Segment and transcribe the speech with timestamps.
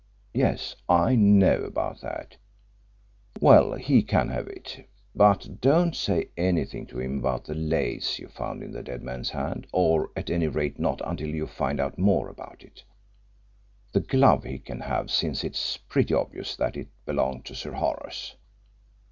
[0.33, 2.37] "Yes, I knew about that.
[3.39, 4.89] Well, he can have it.
[5.13, 9.29] But don't say anything to him about that lace you found in the dead man's
[9.29, 12.83] hand or at any rate not until you find out more about it.
[13.91, 17.73] The glove he can have since it is pretty obvious that it belonged to Sir
[17.73, 18.35] Horace.